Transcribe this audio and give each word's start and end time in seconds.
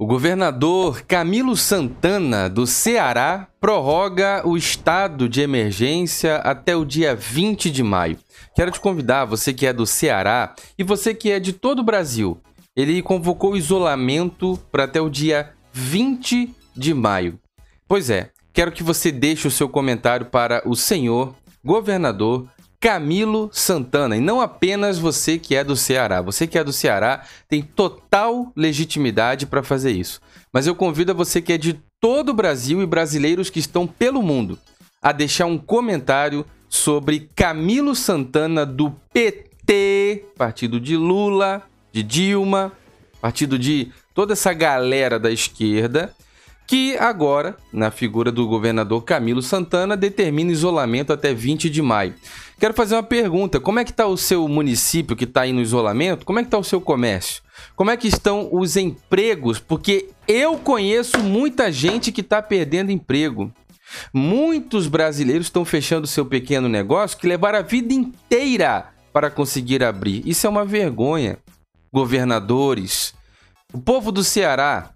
O 0.00 0.06
governador 0.06 1.02
Camilo 1.02 1.54
Santana, 1.54 2.48
do 2.48 2.66
Ceará, 2.66 3.48
prorroga 3.60 4.40
o 4.48 4.56
estado 4.56 5.28
de 5.28 5.42
emergência 5.42 6.36
até 6.36 6.74
o 6.74 6.86
dia 6.86 7.14
20 7.14 7.70
de 7.70 7.82
maio. 7.82 8.16
Quero 8.56 8.70
te 8.70 8.80
convidar, 8.80 9.26
você 9.26 9.52
que 9.52 9.66
é 9.66 9.74
do 9.74 9.84
Ceará 9.84 10.54
e 10.78 10.82
você 10.82 11.12
que 11.12 11.30
é 11.30 11.38
de 11.38 11.52
todo 11.52 11.80
o 11.80 11.84
Brasil, 11.84 12.40
ele 12.74 13.02
convocou 13.02 13.54
isolamento 13.54 14.58
para 14.72 14.84
até 14.84 15.02
o 15.02 15.10
dia 15.10 15.50
20 15.70 16.48
de 16.74 16.94
maio. 16.94 17.38
Pois 17.86 18.08
é, 18.08 18.30
quero 18.54 18.72
que 18.72 18.82
você 18.82 19.12
deixe 19.12 19.46
o 19.46 19.50
seu 19.50 19.68
comentário 19.68 20.24
para 20.24 20.62
o 20.64 20.74
senhor 20.74 21.34
governador 21.62 22.48
Camilo 22.80 23.50
Santana. 23.52 24.16
E 24.16 24.20
não 24.20 24.40
apenas 24.40 24.98
você 24.98 25.38
que 25.38 25.54
é 25.54 25.62
do 25.62 25.76
Ceará. 25.76 26.22
Você 26.22 26.46
que 26.46 26.58
é 26.58 26.64
do 26.64 26.72
Ceará 26.72 27.24
tem 27.46 27.62
total 27.62 28.50
legitimidade 28.56 29.46
para 29.46 29.62
fazer 29.62 29.92
isso. 29.92 30.20
Mas 30.52 30.66
eu 30.66 30.74
convido 30.74 31.12
a 31.12 31.14
você 31.14 31.42
que 31.42 31.52
é 31.52 31.58
de 31.58 31.78
todo 32.00 32.30
o 32.30 32.34
Brasil 32.34 32.82
e 32.82 32.86
brasileiros 32.86 33.50
que 33.50 33.58
estão 33.58 33.86
pelo 33.86 34.22
mundo 34.22 34.58
a 35.02 35.12
deixar 35.12 35.46
um 35.46 35.58
comentário 35.58 36.44
sobre 36.68 37.28
Camilo 37.34 37.94
Santana 37.94 38.64
do 38.64 38.90
PT, 39.12 40.24
partido 40.36 40.80
de 40.80 40.96
Lula, 40.96 41.62
de 41.92 42.02
Dilma, 42.02 42.72
partido 43.20 43.58
de 43.58 43.92
toda 44.14 44.32
essa 44.32 44.52
galera 44.52 45.18
da 45.18 45.30
esquerda 45.30 46.14
que 46.70 46.96
agora, 46.98 47.56
na 47.72 47.90
figura 47.90 48.30
do 48.30 48.46
governador 48.46 49.02
Camilo 49.02 49.42
Santana, 49.42 49.96
determina 49.96 50.52
isolamento 50.52 51.12
até 51.12 51.34
20 51.34 51.68
de 51.68 51.82
maio. 51.82 52.14
Quero 52.60 52.74
fazer 52.74 52.94
uma 52.94 53.02
pergunta: 53.02 53.58
como 53.58 53.80
é 53.80 53.84
que 53.84 53.90
está 53.90 54.06
o 54.06 54.16
seu 54.16 54.46
município 54.46 55.16
que 55.16 55.24
está 55.24 55.40
aí 55.40 55.52
no 55.52 55.60
isolamento? 55.60 56.24
Como 56.24 56.38
é 56.38 56.42
que 56.42 56.46
está 56.46 56.58
o 56.58 56.62
seu 56.62 56.80
comércio? 56.80 57.42
Como 57.74 57.90
é 57.90 57.96
que 57.96 58.06
estão 58.06 58.48
os 58.52 58.76
empregos? 58.76 59.58
Porque 59.58 60.10
eu 60.28 60.58
conheço 60.58 61.18
muita 61.18 61.72
gente 61.72 62.12
que 62.12 62.20
está 62.20 62.40
perdendo 62.40 62.92
emprego. 62.92 63.52
Muitos 64.14 64.86
brasileiros 64.86 65.48
estão 65.48 65.64
fechando 65.64 66.06
seu 66.06 66.24
pequeno 66.24 66.68
negócio 66.68 67.18
que 67.18 67.26
levaram 67.26 67.58
a 67.58 67.62
vida 67.62 67.92
inteira 67.92 68.90
para 69.12 69.28
conseguir 69.28 69.82
abrir. 69.82 70.22
Isso 70.24 70.46
é 70.46 70.50
uma 70.50 70.64
vergonha. 70.64 71.36
Governadores, 71.92 73.12
o 73.72 73.80
povo 73.80 74.12
do 74.12 74.22
Ceará, 74.22 74.94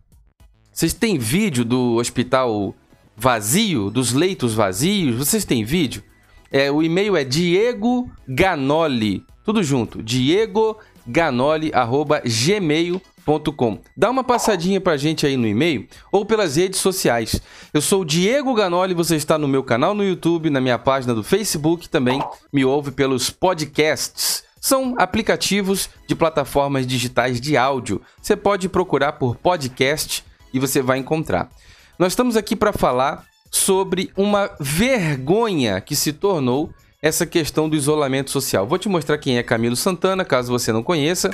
vocês 0.75 0.93
têm 0.93 1.17
vídeo 1.17 1.65
do 1.65 1.95
hospital 1.99 2.75
vazio, 3.17 3.93
dos 3.93 4.13
leitos 4.13 4.55
vazios? 4.55 5.15
Vocês 5.15 5.45
têm 5.45 5.65
vídeo? 5.65 6.03
É, 6.51 6.69
o 6.69 6.83
e-mail 6.83 7.17
é 7.17 7.23
Diego 7.23 8.11
Ganoli, 8.27 9.25
tudo 9.45 9.63
junto, 9.63 10.03
Diego 10.03 10.77
Ganoli, 11.07 11.71
arroba 11.73 12.21
gmail.com. 12.25 13.79
Dá 13.97 14.11
uma 14.11 14.25
passadinha 14.25 14.81
pra 14.81 14.97
gente 14.97 15.25
aí 15.25 15.37
no 15.37 15.47
e-mail 15.47 15.87
ou 16.11 16.27
pelas 16.27 16.57
redes 16.57 16.81
sociais. 16.81 17.41
Eu 17.73 17.81
sou 17.81 18.03
o 18.03 18.05
Diego 18.05 18.53
Ganoli, 18.53 18.95
você 18.95 19.15
está 19.15 19.39
no 19.39 19.47
meu 19.47 19.63
canal 19.63 19.95
no 19.95 20.03
YouTube, 20.03 20.51
na 20.51 20.61
minha 20.61 20.79
página 20.79 21.15
do 21.15 21.23
Facebook 21.23 21.89
também, 21.89 22.21
me 22.53 22.65
ouve 22.65 22.91
pelos 22.91 23.31
podcasts. 23.31 24.43
São 24.61 24.97
aplicativos 24.99 25.89
de 26.09 26.17
plataformas 26.17 26.85
digitais 26.85 27.41
de 27.41 27.57
áudio. 27.57 28.03
Você 28.21 28.35
pode 28.35 28.69
procurar 28.69 29.13
por 29.13 29.37
podcast 29.37 30.25
e 30.55 30.61
você 30.61 30.81
vai 30.81 30.99
encontrar. 30.99 31.51
Nós 31.99 32.13
estamos 32.13 32.37
aqui 32.37 32.55
para 32.55 32.73
falar 32.73 33.27
sobre 33.51 34.11
uma 34.17 34.51
vergonha 34.59 35.81
que 35.81 35.95
se 35.95 36.13
tornou 36.13 36.73
essa 37.03 37.27
questão 37.27 37.69
do 37.69 37.77
isolamento 37.77 38.31
social. 38.31 38.67
Vou 38.67 38.79
te 38.79 38.89
mostrar 38.89 39.19
quem 39.19 39.37
é 39.37 39.43
Camilo 39.43 39.77
Santana, 39.77 40.25
caso 40.25 40.51
você 40.51 40.73
não 40.73 40.83
conheça. 40.83 41.31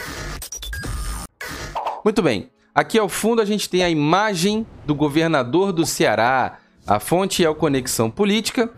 Muito 2.04 2.22
bem. 2.22 2.50
Aqui 2.74 2.98
ao 2.98 3.08
fundo 3.08 3.42
a 3.42 3.44
gente 3.44 3.68
tem 3.68 3.84
a 3.84 3.90
imagem 3.90 4.66
do 4.86 4.94
governador 4.94 5.72
do 5.72 5.84
Ceará. 5.86 6.58
A 6.86 6.98
fonte 6.98 7.44
é 7.44 7.48
o 7.48 7.54
Conexão 7.54 8.10
Política. 8.10 8.70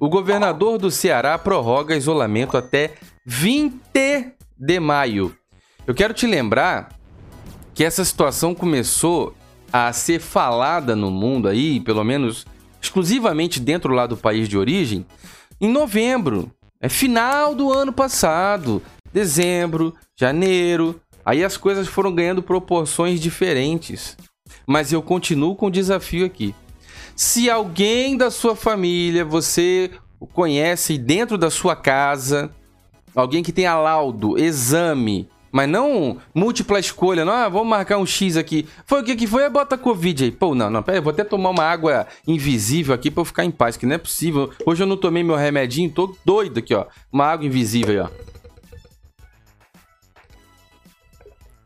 O 0.00 0.08
governador 0.08 0.78
do 0.78 0.90
Ceará 0.90 1.36
prorroga 1.38 1.94
isolamento 1.94 2.56
até 2.56 2.94
20 3.26 4.34
de 4.58 4.80
maio. 4.80 5.36
Eu 5.86 5.94
quero 5.94 6.14
te 6.14 6.26
lembrar 6.26 6.88
que 7.74 7.84
essa 7.84 8.04
situação 8.04 8.54
começou 8.54 9.34
a 9.72 9.92
ser 9.92 10.20
falada 10.20 10.96
no 10.96 11.10
mundo 11.10 11.48
aí, 11.48 11.80
pelo 11.80 12.04
menos 12.04 12.46
exclusivamente 12.80 13.60
dentro 13.60 13.92
lá 13.92 14.06
do 14.06 14.16
país 14.16 14.48
de 14.48 14.56
origem, 14.56 15.06
em 15.60 15.70
novembro. 15.70 16.50
É 16.80 16.88
final 16.88 17.54
do 17.54 17.72
ano 17.72 17.92
passado, 17.92 18.82
dezembro, 19.12 19.94
janeiro. 20.18 21.00
Aí 21.24 21.44
as 21.44 21.56
coisas 21.56 21.86
foram 21.86 22.14
ganhando 22.14 22.42
proporções 22.42 23.20
diferentes. 23.20 24.16
Mas 24.66 24.92
eu 24.92 25.02
continuo 25.02 25.54
com 25.54 25.66
o 25.66 25.70
desafio 25.70 26.24
aqui. 26.24 26.54
Se 27.14 27.50
alguém 27.50 28.16
da 28.16 28.30
sua 28.30 28.56
família 28.56 29.24
você 29.24 29.90
conhece 30.32 30.96
dentro 30.96 31.36
da 31.36 31.50
sua 31.50 31.76
casa, 31.76 32.50
alguém 33.14 33.42
que 33.42 33.52
tenha 33.52 33.78
laudo, 33.78 34.38
exame 34.38 35.28
mas 35.52 35.68
não 35.68 36.18
múltipla 36.34 36.78
escolha, 36.78 37.24
não, 37.24 37.32
ah, 37.32 37.48
vamos 37.48 37.68
marcar 37.68 37.98
um 37.98 38.06
X 38.06 38.36
aqui. 38.36 38.66
Foi 38.86 39.00
o 39.00 39.04
que 39.04 39.16
que 39.16 39.26
foi? 39.26 39.48
Bota 39.48 39.76
Covid 39.76 40.24
aí. 40.24 40.30
Pô, 40.30 40.54
não, 40.54 40.70
não, 40.70 40.82
pera 40.82 40.98
aí, 40.98 41.02
vou 41.02 41.12
até 41.12 41.24
tomar 41.24 41.50
uma 41.50 41.64
água 41.64 42.06
invisível 42.26 42.94
aqui 42.94 43.10
pra 43.10 43.22
eu 43.22 43.24
ficar 43.24 43.44
em 43.44 43.50
paz, 43.50 43.76
que 43.76 43.86
não 43.86 43.94
é 43.94 43.98
possível. 43.98 44.50
Hoje 44.64 44.82
eu 44.82 44.86
não 44.86 44.96
tomei 44.96 45.22
meu 45.22 45.36
remedinho, 45.36 45.90
tô 45.90 46.16
doido 46.24 46.58
aqui, 46.58 46.74
ó. 46.74 46.86
Uma 47.12 47.26
água 47.26 47.46
invisível 47.46 47.90
aí, 47.90 48.00
ó. 48.00 48.30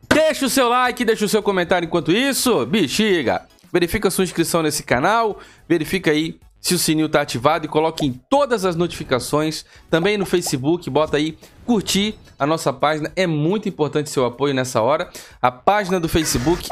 Deixa 0.09 0.47
o 0.47 0.49
seu 0.49 0.69
like, 0.69 1.05
deixa 1.05 1.25
o 1.25 1.29
seu 1.29 1.43
comentário 1.43 1.87
enquanto 1.87 2.13
isso. 2.13 2.65
Bexiga, 2.67 3.43
verifica 3.73 4.11
sua 4.11 4.25
inscrição 4.25 4.63
nesse 4.63 4.83
canal, 4.83 5.39
verifica 5.69 6.13
aí 6.13 6.39
se 6.65 6.75
o 6.75 6.79
sininho 6.79 7.07
está 7.07 7.21
ativado 7.21 7.67
e 7.67 7.69
coloque 7.69 8.07
em 8.07 8.19
todas 8.31 8.65
as 8.65 8.75
notificações. 8.75 9.67
Também 9.91 10.17
no 10.17 10.25
Facebook, 10.25 10.89
bota 10.89 11.19
aí 11.19 11.37
curtir 11.67 12.19
a 12.39 12.47
nossa 12.47 12.73
página. 12.73 13.13
É 13.15 13.27
muito 13.27 13.69
importante 13.69 14.09
seu 14.09 14.25
apoio 14.25 14.55
nessa 14.55 14.81
hora. 14.81 15.11
A 15.43 15.53
página 15.53 16.01
do 16.01 16.09
Facebook 16.09 16.71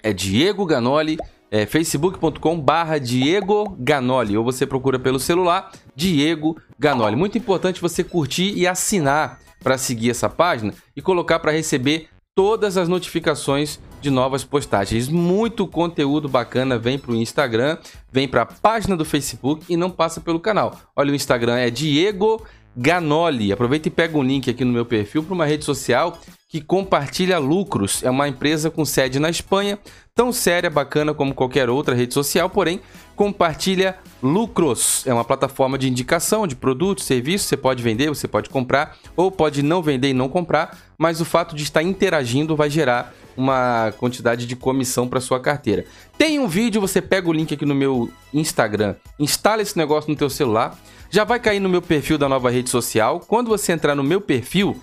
é 0.00 0.12
Diego 0.12 0.64
Ganoli, 0.64 1.18
é 1.50 1.66
facebook.com 1.66 2.60
barra 2.60 2.98
Diego 2.98 3.76
Ganoli, 3.80 4.38
ou 4.38 4.44
você 4.44 4.64
procura 4.64 4.96
pelo 4.96 5.18
celular 5.18 5.72
Diego 5.96 6.56
Ganoli. 6.78 7.16
Muito 7.16 7.36
importante 7.36 7.80
você 7.80 8.04
curtir 8.04 8.52
e 8.56 8.64
assinar 8.64 9.40
para 9.58 9.76
seguir 9.76 10.10
essa 10.10 10.28
página 10.28 10.72
e 10.94 11.02
colocar 11.02 11.40
para 11.40 11.50
receber 11.50 12.08
todas 12.32 12.76
as 12.76 12.88
notificações 12.88 13.80
de 14.00 14.10
novas 14.10 14.44
postagens. 14.44 15.08
Muito 15.08 15.66
conteúdo 15.66 16.28
bacana 16.28 16.78
vem 16.78 16.98
para 16.98 17.12
o 17.12 17.16
Instagram, 17.16 17.78
vem 18.10 18.26
para 18.26 18.42
a 18.42 18.46
página 18.46 18.96
do 18.96 19.04
Facebook 19.04 19.64
e 19.68 19.76
não 19.76 19.90
passa 19.90 20.20
pelo 20.20 20.40
canal. 20.40 20.78
Olha, 20.96 21.12
o 21.12 21.14
Instagram 21.14 21.56
é 21.56 21.70
Diego 21.70 22.44
Ganoli. 22.76 23.52
Aproveita 23.52 23.88
e 23.88 23.90
pega 23.90 24.16
um 24.16 24.22
link 24.22 24.48
aqui 24.48 24.64
no 24.64 24.72
meu 24.72 24.84
perfil 24.84 25.22
para 25.22 25.34
uma 25.34 25.46
rede 25.46 25.64
social 25.64 26.18
que 26.50 26.60
compartilha 26.60 27.38
lucros. 27.38 28.02
É 28.02 28.10
uma 28.10 28.28
empresa 28.28 28.70
com 28.70 28.84
sede 28.84 29.20
na 29.20 29.30
Espanha, 29.30 29.78
tão 30.14 30.32
séria, 30.32 30.68
bacana 30.68 31.14
como 31.14 31.32
qualquer 31.32 31.70
outra 31.70 31.94
rede 31.94 32.12
social, 32.12 32.50
porém 32.50 32.80
compartilha 33.14 33.96
lucros. 34.20 35.06
É 35.06 35.14
uma 35.14 35.24
plataforma 35.24 35.78
de 35.78 35.88
indicação 35.88 36.48
de 36.48 36.56
produtos, 36.56 37.04
serviços, 37.04 37.46
você 37.46 37.56
pode 37.56 37.82
vender, 37.84 38.08
você 38.08 38.26
pode 38.26 38.50
comprar 38.50 38.96
ou 39.16 39.30
pode 39.30 39.62
não 39.62 39.80
vender 39.80 40.08
e 40.08 40.14
não 40.14 40.28
comprar, 40.28 40.76
mas 40.98 41.20
o 41.20 41.24
fato 41.24 41.54
de 41.54 41.62
estar 41.62 41.84
interagindo 41.84 42.56
vai 42.56 42.68
gerar 42.68 43.14
uma 43.36 43.92
quantidade 43.98 44.44
de 44.44 44.56
comissão 44.56 45.06
para 45.06 45.20
sua 45.20 45.38
carteira. 45.38 45.84
Tem 46.18 46.40
um 46.40 46.48
vídeo, 46.48 46.80
você 46.80 47.00
pega 47.00 47.28
o 47.28 47.32
link 47.32 47.54
aqui 47.54 47.64
no 47.64 47.76
meu 47.76 48.10
Instagram, 48.34 48.96
instala 49.20 49.62
esse 49.62 49.76
negócio 49.76 50.10
no 50.10 50.16
teu 50.16 50.28
celular, 50.28 50.76
já 51.10 51.24
vai 51.24 51.40
cair 51.40 51.60
no 51.60 51.68
meu 51.68 51.82
perfil 51.82 52.16
da 52.16 52.28
nova 52.28 52.50
rede 52.50 52.70
social. 52.70 53.20
Quando 53.20 53.48
você 53.48 53.72
entrar 53.72 53.94
no 53.94 54.04
meu 54.04 54.20
perfil, 54.20 54.80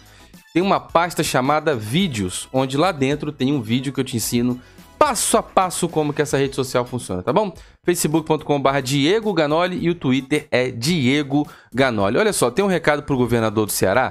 tem 0.54 0.62
uma 0.62 0.80
pasta 0.80 1.24
chamada 1.24 1.74
vídeos, 1.74 2.50
onde 2.52 2.78
lá 2.78 2.92
dentro 2.92 3.32
tem 3.32 3.54
um 3.54 3.62
vídeo 3.62 3.94
que 3.94 4.00
eu 4.00 4.04
te 4.04 4.18
ensino 4.18 4.62
passo 4.98 5.38
a 5.38 5.44
passo 5.44 5.88
como 5.88 6.12
que 6.12 6.22
essa 6.22 6.38
rede 6.38 6.56
social 6.56 6.84
funciona, 6.84 7.22
tá 7.22 7.32
bom? 7.32 7.53
facebook.com.br 7.84 8.82
Diego 8.84 9.32
Ganoli 9.34 9.78
e 9.79 9.90
o 9.90 9.96
Twitter 9.96 10.47
é 10.52 10.70
Diego 10.70 11.47
Ganoli. 11.74 12.18
Olha 12.18 12.34
só, 12.34 12.50
tem 12.50 12.66
um 12.66 12.68
recado 12.68 13.03
pro 13.03 13.16
governador 13.16 13.68
do 13.68 13.72
Ceará, 13.72 14.09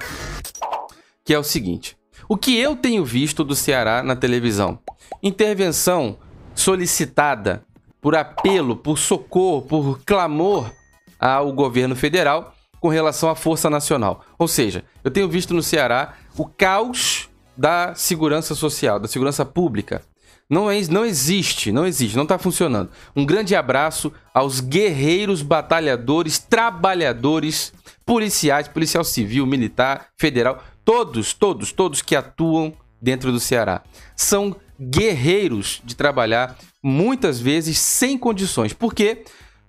que 1.24 1.34
é 1.34 1.38
o 1.38 1.42
seguinte. 1.42 1.96
O 2.28 2.36
que 2.36 2.56
eu 2.56 2.74
tenho 2.74 3.04
visto 3.04 3.44
do 3.44 3.54
Ceará 3.54 4.02
na 4.02 4.16
televisão? 4.16 4.78
Intervenção 5.22 6.16
solicitada 6.54 7.64
por 8.00 8.14
apelo, 8.14 8.76
por 8.76 8.98
socorro, 8.98 9.62
por 9.62 10.00
clamor 10.04 10.70
ao 11.18 11.52
governo 11.52 11.96
federal 11.96 12.54
com 12.80 12.88
relação 12.88 13.30
à 13.30 13.34
Força 13.34 13.70
Nacional. 13.70 14.24
Ou 14.38 14.46
seja, 14.46 14.84
eu 15.02 15.10
tenho 15.10 15.28
visto 15.28 15.54
no 15.54 15.62
Ceará 15.62 16.14
o 16.36 16.46
caos 16.46 17.28
da 17.56 17.94
segurança 17.94 18.54
social, 18.54 19.00
da 19.00 19.08
segurança 19.08 19.44
pública. 19.44 20.02
Não, 20.48 20.70
é, 20.70 20.80
não 20.82 21.04
existe, 21.04 21.72
não 21.72 21.86
existe, 21.86 22.16
não 22.16 22.22
está 22.22 22.38
funcionando. 22.38 22.90
Um 23.16 23.26
grande 23.26 23.56
abraço 23.56 24.12
aos 24.32 24.60
guerreiros, 24.60 25.42
batalhadores, 25.42 26.38
trabalhadores, 26.38 27.72
policiais, 28.04 28.68
policial 28.68 29.02
civil, 29.02 29.44
militar, 29.44 30.08
federal, 30.16 30.62
Todos, 30.86 31.34
todos, 31.34 31.72
todos 31.72 32.00
que 32.00 32.14
atuam 32.14 32.72
dentro 33.02 33.32
do 33.32 33.40
Ceará 33.40 33.82
são 34.14 34.54
guerreiros 34.80 35.82
de 35.84 35.96
trabalhar, 35.96 36.56
muitas 36.80 37.40
vezes 37.40 37.76
sem 37.76 38.16
condições. 38.16 38.72
Porque 38.72 39.24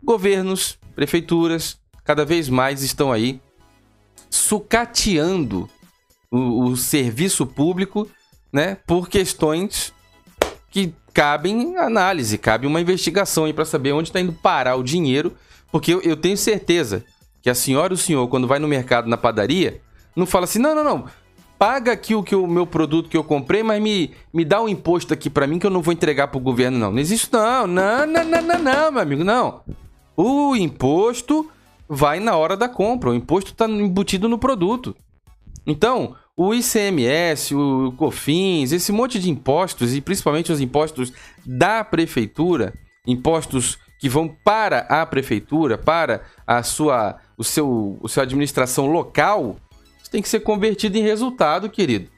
governos, 0.07 0.79
prefeituras, 0.95 1.77
cada 2.05 2.23
vez 2.23 2.47
mais 2.47 2.81
estão 2.81 3.11
aí 3.11 3.41
sucateando 4.29 5.69
o, 6.31 6.63
o 6.63 6.77
serviço 6.77 7.45
público, 7.45 8.09
né, 8.51 8.77
por 8.87 9.09
questões 9.09 9.93
que 10.71 10.93
cabem 11.13 11.75
análise, 11.75 12.37
cabe 12.37 12.65
uma 12.65 12.79
investigação 12.79 13.43
aí 13.43 13.51
para 13.51 13.65
saber 13.65 13.91
onde 13.91 14.07
está 14.07 14.21
indo 14.21 14.31
parar 14.31 14.77
o 14.77 14.83
dinheiro, 14.83 15.35
porque 15.69 15.93
eu, 15.93 16.01
eu, 16.01 16.15
tenho 16.15 16.37
certeza 16.37 17.03
que 17.41 17.49
a 17.49 17.55
senhora 17.55 17.91
e 17.91 17.95
o 17.95 17.97
senhor, 17.97 18.25
quando 18.29 18.47
vai 18.47 18.59
no 18.59 18.67
mercado, 18.67 19.09
na 19.09 19.17
padaria, 19.17 19.81
não 20.15 20.25
fala 20.25 20.45
assim, 20.45 20.59
não, 20.59 20.73
não, 20.73 20.83
não, 20.85 21.05
paga 21.59 21.91
aqui 21.91 22.15
o 22.15 22.23
que 22.23 22.35
o 22.35 22.47
meu 22.47 22.65
produto 22.65 23.09
que 23.09 23.17
eu 23.17 23.25
comprei, 23.25 23.61
mas 23.61 23.81
me, 23.81 24.13
me 24.33 24.45
dá 24.45 24.61
um 24.61 24.69
imposto 24.69 25.13
aqui 25.13 25.29
para 25.29 25.47
mim 25.47 25.59
que 25.59 25.65
eu 25.65 25.71
não 25.71 25.81
vou 25.81 25.93
entregar 25.93 26.29
pro 26.29 26.39
governo, 26.39 26.77
não. 26.77 26.91
Não 26.91 26.99
existe, 26.99 27.27
não, 27.33 27.67
não, 27.67 28.05
não, 28.05 28.23
não, 28.23 28.41
não, 28.41 28.59
não, 28.59 28.91
meu 28.91 29.01
amigo, 29.01 29.23
não. 29.23 29.61
O 30.17 30.55
imposto 30.55 31.47
vai 31.87 32.19
na 32.19 32.35
hora 32.35 32.57
da 32.57 32.67
compra, 32.67 33.11
o 33.11 33.15
imposto 33.15 33.51
está 33.51 33.69
embutido 33.69 34.27
no 34.27 34.39
produto. 34.39 34.95
Então, 35.65 36.15
o 36.35 36.53
ICMS, 36.53 37.53
o 37.53 37.93
COFINS, 37.95 38.71
esse 38.71 38.91
monte 38.91 39.19
de 39.19 39.29
impostos, 39.29 39.93
e 39.95 40.01
principalmente 40.01 40.51
os 40.51 40.59
impostos 40.59 41.13
da 41.45 41.83
prefeitura, 41.83 42.73
impostos 43.05 43.77
que 43.99 44.09
vão 44.09 44.27
para 44.27 44.79
a 44.81 45.05
prefeitura, 45.05 45.77
para 45.77 46.23
a 46.45 46.63
sua, 46.63 47.17
o 47.37 47.43
seu, 47.43 47.99
o 48.01 48.07
seu 48.07 48.23
administração 48.23 48.87
local, 48.87 49.57
tem 50.11 50.21
que 50.21 50.29
ser 50.29 50.39
convertido 50.39 50.97
em 50.97 51.03
resultado, 51.03 51.69
querido. 51.69 52.09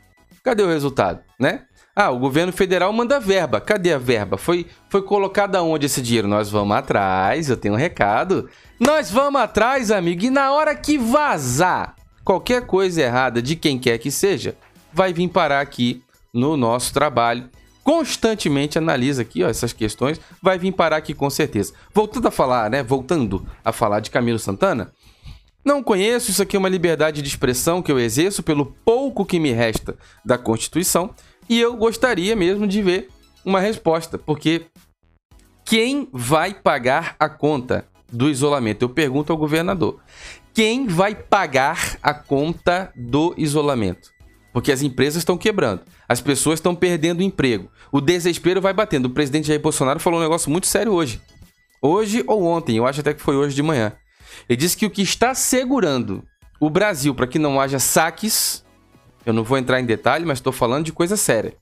Cadê 0.43 0.63
o 0.63 0.69
resultado, 0.69 1.21
né? 1.39 1.65
Ah, 2.01 2.11
o 2.11 2.17
governo 2.17 2.53
federal 2.53 2.93
manda 2.93 3.19
verba. 3.19 3.59
Cadê 3.59 3.91
a 3.91 3.97
verba? 3.97 4.37
Foi, 4.37 4.65
foi 4.87 5.01
colocada 5.01 5.61
onde 5.61 5.85
esse 5.85 6.01
dinheiro? 6.01 6.29
Nós 6.29 6.49
vamos 6.49 6.77
atrás, 6.77 7.49
eu 7.49 7.57
tenho 7.57 7.73
um 7.73 7.77
recado. 7.77 8.49
Nós 8.79 9.11
vamos 9.11 9.41
atrás, 9.41 9.91
amigo, 9.91 10.23
e 10.23 10.29
na 10.29 10.53
hora 10.53 10.73
que 10.73 10.97
vazar 10.97 11.97
qualquer 12.23 12.65
coisa 12.65 13.01
errada 13.01 13.41
de 13.41 13.53
quem 13.53 13.77
quer 13.77 13.97
que 13.97 14.09
seja, 14.11 14.55
vai 14.93 15.11
vir 15.11 15.27
parar 15.27 15.59
aqui 15.59 16.01
no 16.33 16.55
nosso 16.55 16.93
trabalho. 16.93 17.49
Constantemente 17.83 18.77
analisa 18.77 19.23
aqui 19.23 19.43
ó, 19.43 19.49
essas 19.49 19.73
questões, 19.73 20.21
vai 20.41 20.57
vir 20.57 20.71
parar 20.71 20.95
aqui 20.95 21.13
com 21.13 21.29
certeza. 21.29 21.73
Voltando 21.93 22.29
a 22.29 22.31
falar, 22.31 22.69
né? 22.69 22.81
Voltando 22.81 23.45
a 23.65 23.73
falar 23.73 23.99
de 23.99 24.09
Camilo 24.09 24.39
Santana, 24.39 24.93
não 25.65 25.83
conheço, 25.83 26.31
isso 26.31 26.41
aqui 26.41 26.55
é 26.55 26.59
uma 26.59 26.69
liberdade 26.69 27.21
de 27.21 27.27
expressão 27.27 27.81
que 27.81 27.91
eu 27.91 27.99
exerço 27.99 28.41
pelo 28.41 28.67
pouco 28.85 29.25
que 29.25 29.37
me 29.37 29.51
resta 29.51 29.97
da 30.23 30.37
Constituição 30.37 31.13
e 31.49 31.59
eu 31.59 31.75
gostaria 31.75 32.35
mesmo 32.35 32.67
de 32.67 32.81
ver 32.81 33.09
uma 33.43 33.59
resposta, 33.59 34.17
porque 34.17 34.67
quem 35.65 36.07
vai 36.13 36.53
pagar 36.53 37.15
a 37.19 37.27
conta 37.27 37.85
do 38.11 38.29
isolamento? 38.29 38.83
Eu 38.83 38.89
pergunto 38.89 39.31
ao 39.31 39.37
governador 39.37 39.99
quem 40.53 40.87
vai 40.87 41.15
pagar 41.15 41.97
a 42.01 42.13
conta 42.13 42.91
do 42.95 43.33
isolamento? 43.37 44.11
Porque 44.51 44.71
as 44.71 44.81
empresas 44.81 45.21
estão 45.21 45.37
quebrando, 45.37 45.81
as 46.07 46.19
pessoas 46.19 46.59
estão 46.59 46.75
perdendo 46.75 47.23
emprego, 47.23 47.71
o 47.91 48.01
desespero 48.01 48.59
vai 48.59 48.73
batendo. 48.73 49.05
O 49.05 49.11
presidente 49.11 49.47
Jair 49.47 49.61
Bolsonaro 49.61 49.99
falou 49.99 50.19
um 50.19 50.23
negócio 50.23 50.51
muito 50.51 50.67
sério 50.67 50.91
hoje. 50.91 51.21
Hoje 51.81 52.23
ou 52.27 52.43
ontem, 52.43 52.77
eu 52.77 52.85
acho 52.85 52.99
até 52.99 53.13
que 53.13 53.21
foi 53.21 53.35
hoje 53.35 53.55
de 53.55 53.63
manhã. 53.63 53.93
Ele 54.49 54.57
disse 54.57 54.75
que 54.75 54.85
o 54.85 54.89
que 54.89 55.01
está 55.01 55.33
segurando 55.33 56.23
o 56.59 56.69
Brasil 56.69 57.15
para 57.15 57.27
que 57.27 57.39
não 57.39 57.61
haja 57.61 57.79
saques, 57.79 58.65
eu 59.25 59.33
não 59.33 59.43
vou 59.43 59.57
entrar 59.57 59.79
em 59.79 59.85
detalhe, 59.85 60.25
mas 60.25 60.37
estou 60.37 60.53
falando 60.53 60.85
de 60.85 60.93
coisa 60.93 61.17
séria. 61.17 61.55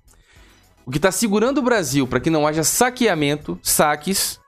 O 0.85 0.91
que 0.91 0.97
está 0.97 1.11
segurando 1.11 1.57
o 1.57 1.61
Brasil 1.63 2.07
para 2.07 2.19
que 2.19 2.29
não 2.29 2.47
haja 2.47 2.63
saqueamento, 2.63 3.59
saques, 3.61 4.39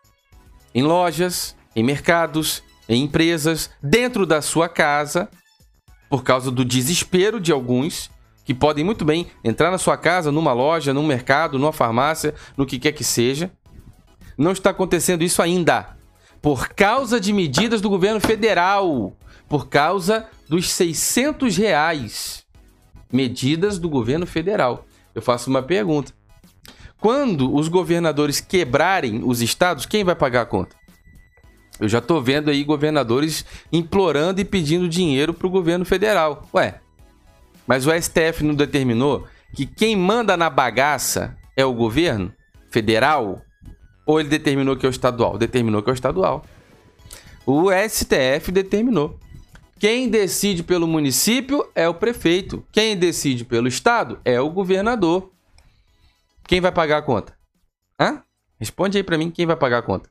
em 0.73 0.83
lojas, 0.83 1.55
em 1.75 1.83
mercados, 1.83 2.63
em 2.87 3.03
empresas, 3.03 3.69
dentro 3.81 4.25
da 4.25 4.41
sua 4.41 4.69
casa, 4.69 5.29
por 6.09 6.23
causa 6.23 6.49
do 6.49 6.65
desespero 6.65 7.39
de 7.39 7.51
alguns 7.51 8.09
que 8.43 8.53
podem 8.53 8.83
muito 8.83 9.05
bem 9.05 9.27
entrar 9.43 9.69
na 9.69 9.77
sua 9.77 9.95
casa, 9.95 10.31
numa 10.31 10.53
loja, 10.53 10.93
num 10.93 11.05
mercado, 11.05 11.59
numa 11.59 11.71
farmácia, 11.71 12.33
no 12.57 12.65
que 12.65 12.79
quer 12.79 12.93
que 12.93 13.03
seja. 13.03 13.51
Não 14.35 14.51
está 14.51 14.71
acontecendo 14.71 15.23
isso 15.23 15.41
ainda. 15.41 15.95
Por 16.41 16.69
causa 16.69 17.19
de 17.19 17.31
medidas 17.31 17.79
do 17.79 17.89
governo 17.89 18.19
federal. 18.19 19.13
Por 19.47 19.67
causa 19.67 20.25
dos 20.47 20.71
600 20.71 21.57
reais. 21.57 22.43
Medidas 23.11 23.79
do 23.79 23.89
governo 23.89 24.25
federal. 24.25 24.85
Eu 25.13 25.21
faço 25.21 25.49
uma 25.49 25.63
pergunta. 25.63 26.13
Quando 26.99 27.53
os 27.55 27.67
governadores 27.67 28.39
quebrarem 28.41 29.21
os 29.23 29.41
estados, 29.41 29.85
quem 29.85 30.03
vai 30.03 30.15
pagar 30.15 30.41
a 30.41 30.45
conta? 30.45 30.75
Eu 31.79 31.87
já 31.87 32.01
tô 32.01 32.19
vendo 32.19 32.49
aí 32.49 32.63
governadores 32.63 33.45
implorando 33.71 34.41
e 34.41 34.45
pedindo 34.45 34.89
dinheiro 34.89 35.33
pro 35.33 35.49
governo 35.49 35.85
federal. 35.85 36.47
Ué, 36.53 36.81
mas 37.65 37.87
o 37.87 37.91
STF 37.91 38.43
não 38.43 38.53
determinou 38.53 39.25
que 39.55 39.65
quem 39.65 39.95
manda 39.95 40.35
na 40.35 40.49
bagaça 40.49 41.37
é 41.55 41.63
o 41.63 41.73
governo 41.73 42.33
federal? 42.69 43.41
Ou 44.05 44.19
ele 44.19 44.27
determinou 44.27 44.75
que 44.75 44.85
é 44.85 44.89
o 44.89 44.91
estadual? 44.91 45.37
Determinou 45.37 45.81
que 45.81 45.89
é 45.89 45.93
o 45.93 45.95
estadual. 45.95 46.43
O 47.45 47.69
STF 47.71 48.51
determinou. 48.51 49.17
Quem 49.79 50.09
decide 50.09 50.61
pelo 50.61 50.85
município 50.85 51.65
é 51.73 51.87
o 51.87 51.93
prefeito. 51.93 52.65
Quem 52.69 52.97
decide 52.97 53.45
pelo 53.45 53.65
estado 53.65 54.19
é 54.25 54.39
o 54.41 54.49
governador. 54.49 55.31
Quem 56.45 56.59
vai 56.59 56.71
pagar 56.71 56.97
a 56.97 57.01
conta? 57.01 57.33
Hã? 57.97 58.21
Responde 58.59 58.97
aí 58.97 59.03
para 59.03 59.17
mim 59.17 59.31
quem 59.31 59.45
vai 59.45 59.55
pagar 59.55 59.77
a 59.77 59.81
conta. 59.81 60.09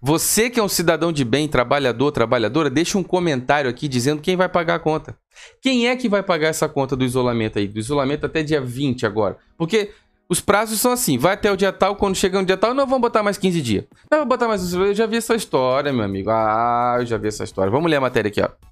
Você 0.00 0.48
que 0.48 0.60
é 0.60 0.62
um 0.62 0.68
cidadão 0.68 1.12
de 1.12 1.24
bem, 1.24 1.48
trabalhador, 1.48 2.12
trabalhadora, 2.12 2.70
deixa 2.70 2.96
um 2.96 3.02
comentário 3.02 3.68
aqui 3.68 3.88
dizendo 3.88 4.22
quem 4.22 4.36
vai 4.36 4.48
pagar 4.48 4.76
a 4.76 4.78
conta. 4.78 5.18
Quem 5.60 5.88
é 5.88 5.96
que 5.96 6.08
vai 6.08 6.22
pagar 6.22 6.48
essa 6.48 6.68
conta 6.68 6.94
do 6.94 7.04
isolamento 7.04 7.58
aí? 7.58 7.66
Do 7.66 7.80
isolamento 7.80 8.24
até 8.24 8.44
dia 8.44 8.60
20 8.60 9.04
agora. 9.04 9.36
Porque 9.56 9.90
os 10.28 10.40
prazos 10.40 10.80
são 10.80 10.92
assim, 10.92 11.18
vai 11.18 11.34
até 11.34 11.50
o 11.50 11.56
dia 11.56 11.72
tal, 11.72 11.96
quando 11.96 12.14
chegar 12.14 12.40
o 12.40 12.46
dia 12.46 12.56
tal, 12.56 12.72
não 12.72 12.86
vamos 12.86 13.00
botar 13.00 13.24
mais 13.24 13.36
15 13.36 13.60
dias. 13.60 13.84
Não, 14.08 14.18
vou 14.18 14.28
botar 14.28 14.46
mais... 14.46 14.72
Eu 14.72 14.94
já 14.94 15.06
vi 15.06 15.16
essa 15.16 15.34
história, 15.34 15.92
meu 15.92 16.04
amigo. 16.04 16.30
Ah, 16.30 16.98
eu 17.00 17.06
já 17.06 17.18
vi 17.18 17.26
essa 17.26 17.42
história. 17.42 17.70
Vamos 17.70 17.90
ler 17.90 17.96
a 17.96 18.00
matéria 18.00 18.28
aqui, 18.28 18.40
ó. 18.40 18.67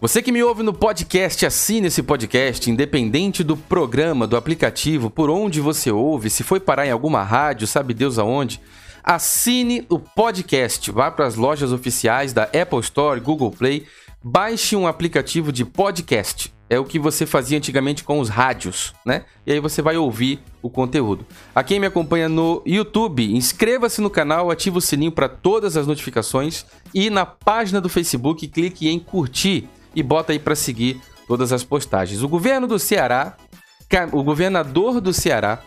Você 0.00 0.22
que 0.22 0.30
me 0.30 0.40
ouve 0.44 0.62
no 0.62 0.72
podcast, 0.72 1.44
assine 1.44 1.88
esse 1.88 2.04
podcast, 2.04 2.70
independente 2.70 3.42
do 3.42 3.56
programa, 3.56 4.28
do 4.28 4.36
aplicativo, 4.36 5.10
por 5.10 5.28
onde 5.28 5.60
você 5.60 5.90
ouve, 5.90 6.30
se 6.30 6.44
foi 6.44 6.60
parar 6.60 6.86
em 6.86 6.92
alguma 6.92 7.24
rádio, 7.24 7.66
sabe 7.66 7.92
Deus 7.92 8.16
aonde. 8.16 8.60
Assine 9.02 9.84
o 9.88 9.98
podcast, 9.98 10.88
vá 10.92 11.10
para 11.10 11.26
as 11.26 11.34
lojas 11.34 11.72
oficiais 11.72 12.32
da 12.32 12.44
Apple 12.44 12.78
Store, 12.78 13.18
Google 13.18 13.50
Play, 13.50 13.86
baixe 14.22 14.76
um 14.76 14.86
aplicativo 14.86 15.50
de 15.50 15.64
podcast. 15.64 16.54
É 16.70 16.78
o 16.78 16.84
que 16.84 16.98
você 16.98 17.26
fazia 17.26 17.58
antigamente 17.58 18.04
com 18.04 18.20
os 18.20 18.28
rádios, 18.28 18.94
né? 19.04 19.24
E 19.44 19.52
aí 19.52 19.58
você 19.58 19.82
vai 19.82 19.96
ouvir 19.96 20.38
o 20.62 20.70
conteúdo. 20.70 21.26
A 21.52 21.64
quem 21.64 21.80
me 21.80 21.86
acompanha 21.88 22.28
no 22.28 22.62
YouTube, 22.64 23.34
inscreva-se 23.34 24.00
no 24.00 24.10
canal, 24.10 24.48
ative 24.48 24.78
o 24.78 24.82
sininho 24.82 25.10
para 25.10 25.28
todas 25.28 25.76
as 25.76 25.88
notificações 25.88 26.64
e 26.94 27.10
na 27.10 27.26
página 27.26 27.80
do 27.80 27.88
Facebook 27.88 28.46
clique 28.46 28.88
em 28.88 29.00
curtir 29.00 29.68
e 29.94 30.02
bota 30.02 30.32
aí 30.32 30.38
para 30.38 30.54
seguir 30.54 31.00
todas 31.26 31.52
as 31.52 31.64
postagens. 31.64 32.22
O 32.22 32.28
governo 32.28 32.66
do 32.66 32.78
Ceará, 32.78 33.36
o 34.12 34.22
governador 34.22 35.00
do 35.00 35.12
Ceará, 35.12 35.60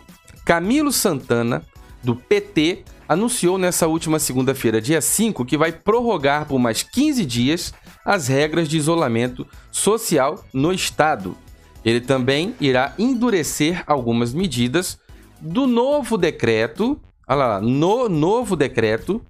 Camilo 0.44 0.92
Santana, 0.92 1.64
do 2.02 2.16
PT, 2.16 2.84
anunciou 3.08 3.58
nessa 3.58 3.86
última 3.86 4.18
segunda-feira, 4.18 4.80
dia 4.80 5.00
5, 5.00 5.44
que 5.44 5.56
vai 5.56 5.70
prorrogar 5.70 6.46
por 6.46 6.58
mais 6.58 6.82
15 6.82 7.24
dias 7.24 7.74
as 8.04 8.26
regras 8.26 8.68
de 8.68 8.76
isolamento 8.76 9.46
social 9.70 10.44
no 10.52 10.72
estado. 10.72 11.36
Ele 11.84 12.00
também 12.00 12.54
irá 12.60 12.94
endurecer 12.98 13.82
algumas 13.86 14.32
medidas 14.32 14.98
do 15.40 15.66
novo 15.66 16.16
decreto. 16.16 17.00
Olha 17.28 17.46
lá, 17.46 17.60
no 17.60 18.08
novo 18.08 18.56
decreto, 18.56 19.20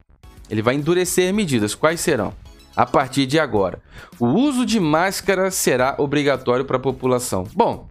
ele 0.51 0.63
vai 0.63 0.75
endurecer 0.75 1.33
medidas. 1.33 1.75
Quais 1.75 2.01
serão? 2.01 2.35
A 2.75 2.87
partir 2.87 3.27
de 3.27 3.39
agora, 3.39 3.81
o 4.19 4.27
uso 4.27 4.65
de 4.65 4.81
máscara 4.81 5.51
será 5.51 5.95
obrigatório 5.99 6.65
para 6.65 6.77
a 6.77 6.81
população. 6.81 7.47
Bom, 7.55 7.89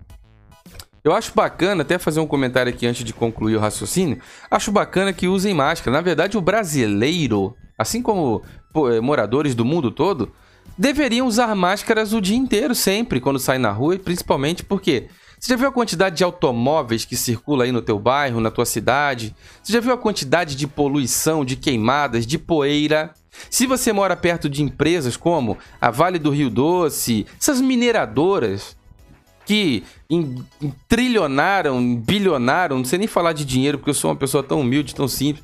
eu 1.04 1.14
acho 1.14 1.34
bacana, 1.34 1.82
até 1.82 1.98
fazer 1.98 2.20
um 2.20 2.28
comentário 2.28 2.72
aqui 2.72 2.86
antes 2.86 3.04
de 3.04 3.14
concluir 3.14 3.56
o 3.56 3.60
raciocínio. 3.60 4.20
Acho 4.50 4.72
bacana 4.72 5.12
que 5.12 5.28
usem 5.28 5.54
máscara. 5.54 5.96
Na 5.96 6.02
verdade, 6.02 6.38
o 6.38 6.42
brasileiro, 6.42 7.56
assim 7.78 8.02
como 8.02 8.44
eh, 8.76 9.00
moradores 9.00 9.56
do 9.56 9.66
mundo 9.66 9.92
todo, 9.92 10.32
deveriam 10.78 11.26
usar 11.28 11.56
máscaras 11.56 12.14
o 12.14 12.22
dia 12.22 12.38
inteiro, 12.38 12.76
sempre, 12.76 13.20
quando 13.20 13.40
saem 13.40 13.60
na 13.60 13.72
rua, 13.72 13.96
e 13.96 14.00
principalmente 14.00 14.64
porque 14.64 15.08
você 15.40 15.54
já 15.54 15.56
viu 15.56 15.68
a 15.70 15.72
quantidade 15.72 16.18
de 16.18 16.24
automóveis 16.24 17.04
que 17.04 17.16
circula 17.16 17.64
aí 17.64 17.72
no 17.72 17.82
teu 17.82 17.98
bairro, 17.98 18.40
na 18.40 18.52
tua 18.52 18.66
cidade? 18.66 19.36
Você 19.64 19.74
já 19.74 19.80
viu 19.80 19.92
a 19.92 19.98
quantidade 19.98 20.56
de 20.56 20.68
poluição, 20.68 21.44
de 21.44 21.56
queimadas, 21.56 22.28
de 22.28 22.38
poeira? 22.38 23.12
Se 23.50 23.66
você 23.66 23.92
mora 23.94 24.16
perto 24.16 24.50
de 24.50 24.62
empresas 24.62 25.16
como 25.18 25.58
a 25.80 25.90
Vale 25.90 26.20
do 26.20 26.30
Rio 26.30 26.50
Doce, 26.50 27.26
essas 27.40 27.62
mineradoras, 27.62 28.76
que 29.46 29.84
em, 30.10 30.44
em 30.62 30.74
trilionaram, 30.88 31.96
bilionaram, 31.96 32.78
não 32.78 32.86
sei 32.86 33.00
nem 33.00 33.08
falar 33.08 33.34
de 33.34 33.46
dinheiro, 33.46 33.78
porque 33.78 33.90
eu 33.90 33.96
sou 33.96 34.12
uma 34.12 34.18
pessoa 34.18 34.44
tão 34.44 34.62
humilde, 34.62 34.96
tão 34.96 35.08
simples. 35.08 35.44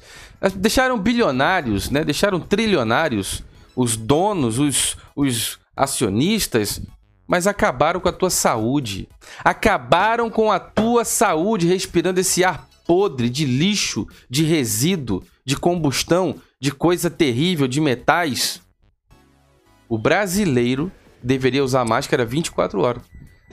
Deixaram 0.56 1.00
bilionários, 1.00 1.90
né? 1.90 2.04
Deixaram 2.04 2.40
trilionários, 2.40 3.44
os 3.76 3.98
donos, 3.98 4.60
os, 4.60 4.98
os 5.16 5.60
acionistas, 5.76 6.82
mas 7.28 7.48
acabaram 7.48 8.00
com 8.00 8.08
a 8.08 8.14
tua 8.14 8.30
saúde. 8.30 9.10
Acabaram 9.44 10.30
com 10.30 10.52
a 10.52 10.60
tua 10.60 11.04
saúde 11.04 11.68
respirando 11.68 12.20
esse 12.20 12.44
ar 12.44 12.68
podre 12.86 13.30
de 13.30 13.46
lixo, 13.46 14.08
de 14.30 14.44
resíduo, 14.44 15.22
de 15.44 15.58
combustão, 15.58 16.36
de 16.60 16.72
coisa 16.72 17.10
terrível, 17.10 17.68
de 17.68 17.80
metais. 17.80 18.62
O 19.88 19.98
brasileiro 19.98 20.92
deveria 21.22 21.64
usar 21.64 21.86
máscara 21.86 22.26
24 22.26 22.82
horas. 22.82 23.04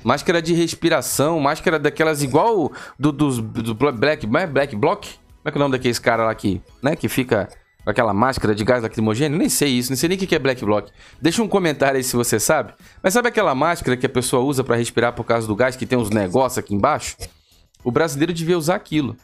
Máscara 0.02 0.42
de 0.42 0.52
respiração, 0.52 1.38
máscara 1.40 1.78
daquelas 1.78 2.22
igual 2.22 2.72
do, 2.98 3.12
dos 3.12 3.38
do 3.38 3.74
Black, 3.74 4.26
é 4.26 4.46
Black 4.46 4.76
Block? 4.76 5.08
Como 5.08 5.48
é 5.48 5.50
que 5.50 5.56
é 5.56 5.58
o 5.58 5.60
nome 5.60 5.72
daqueles 5.72 5.98
cara 5.98 6.24
lá 6.24 6.34
que, 6.34 6.60
né, 6.82 6.96
que 6.96 7.08
fica 7.08 7.48
com 7.84 7.90
aquela 7.90 8.12
máscara 8.12 8.54
de 8.54 8.64
gás 8.64 8.82
lacrimogêneo? 8.82 9.38
Nem 9.38 9.48
sei 9.48 9.70
isso, 9.70 9.90
nem 9.90 9.96
sei 9.96 10.08
nem 10.08 10.18
o 10.18 10.20
que 10.20 10.34
é 10.34 10.38
Black 10.38 10.64
Block. 10.64 10.90
Deixa 11.20 11.42
um 11.42 11.48
comentário 11.48 11.96
aí 11.96 12.04
se 12.04 12.16
você 12.16 12.40
sabe. 12.40 12.72
Mas 13.02 13.12
sabe 13.12 13.28
aquela 13.28 13.54
máscara 13.54 13.96
que 13.96 14.06
a 14.06 14.08
pessoa 14.08 14.42
usa 14.42 14.64
para 14.64 14.76
respirar 14.76 15.12
por 15.14 15.24
causa 15.24 15.46
do 15.46 15.54
gás 15.54 15.76
que 15.76 15.86
tem 15.86 15.98
uns 15.98 16.10
negócios 16.10 16.58
aqui 16.58 16.74
embaixo? 16.74 17.16
O 17.82 17.92
brasileiro 17.92 18.32
devia 18.32 18.58
usar 18.58 18.74
aquilo. 18.74 19.16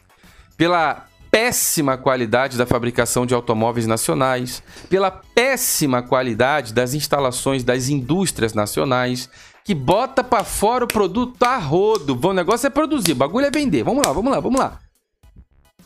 Pela 0.55 1.07
péssima 1.31 1.97
qualidade 1.97 2.57
da 2.57 2.65
fabricação 2.65 3.25
de 3.25 3.33
automóveis 3.33 3.87
nacionais, 3.87 4.61
pela 4.89 5.09
péssima 5.09 6.03
qualidade 6.03 6.73
das 6.73 6.93
instalações 6.93 7.63
das 7.63 7.87
indústrias 7.87 8.53
nacionais, 8.53 9.29
que 9.63 9.73
bota 9.73 10.23
para 10.23 10.43
fora 10.43 10.83
o 10.83 10.87
produto 10.87 11.41
a 11.43 11.57
rodo. 11.57 12.19
O 12.21 12.33
negócio 12.33 12.67
é 12.67 12.69
produzir, 12.69 13.13
o 13.13 13.15
bagulho 13.15 13.45
é 13.45 13.51
vender. 13.51 13.83
Vamos 13.83 14.05
lá, 14.05 14.11
vamos 14.11 14.31
lá, 14.31 14.39
vamos 14.41 14.59
lá. 14.59 14.79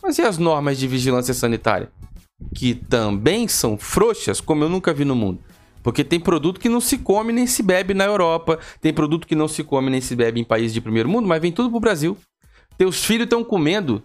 Mas 0.02 0.18
e 0.18 0.22
as 0.22 0.36
normas 0.36 0.78
de 0.78 0.88
vigilância 0.88 1.32
sanitária? 1.32 1.90
Que 2.54 2.74
também 2.74 3.46
são 3.46 3.78
frouxas, 3.78 4.40
como 4.40 4.64
eu 4.64 4.68
nunca 4.68 4.92
vi 4.92 5.04
no 5.04 5.14
mundo. 5.14 5.38
Porque 5.82 6.02
tem 6.02 6.18
produto 6.18 6.58
que 6.58 6.68
não 6.68 6.80
se 6.80 6.98
come 6.98 7.32
nem 7.32 7.46
se 7.46 7.62
bebe 7.62 7.94
na 7.94 8.04
Europa, 8.04 8.58
tem 8.80 8.92
produto 8.92 9.26
que 9.26 9.36
não 9.36 9.46
se 9.46 9.62
come 9.62 9.88
nem 9.88 10.00
se 10.00 10.16
bebe 10.16 10.40
em 10.40 10.44
países 10.44 10.74
de 10.74 10.80
primeiro 10.80 11.08
mundo, 11.08 11.28
mas 11.28 11.40
vem 11.40 11.52
tudo 11.52 11.70
pro 11.70 11.78
Brasil. 11.78 12.16
Teus 12.76 13.04
filhos 13.04 13.24
estão 13.24 13.44
comendo 13.44 14.02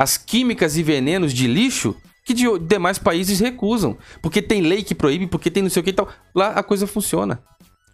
as 0.00 0.16
químicas 0.16 0.78
e 0.78 0.82
venenos 0.82 1.30
de 1.30 1.46
lixo 1.46 1.94
que 2.24 2.32
de 2.32 2.46
demais 2.60 2.98
países 2.98 3.38
recusam. 3.38 3.98
Porque 4.22 4.40
tem 4.40 4.62
lei 4.62 4.82
que 4.82 4.94
proíbe, 4.94 5.26
porque 5.26 5.50
tem 5.50 5.62
não 5.62 5.68
sei 5.68 5.80
o 5.80 5.84
que 5.84 5.90
e 5.90 5.92
tal. 5.92 6.08
Lá 6.34 6.52
a 6.52 6.62
coisa 6.62 6.86
funciona. 6.86 7.42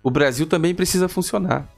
O 0.05 0.11
Brasil 0.11 0.47
também 0.47 0.73
precisa 0.73 1.09
funcionar. 1.09 1.69